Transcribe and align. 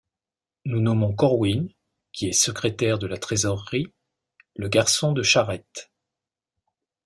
Nous 0.65 0.79
nommons 0.81 1.13
Corwin, 1.13 1.67
qui 2.11 2.27
est 2.27 2.31
secrétaire 2.33 2.97
de 2.97 3.05
la 3.05 3.19
trésorerie, 3.19 3.93
le 4.55 4.67
garçon 4.67 5.11
de 5.11 5.21
charrette. 5.21 5.91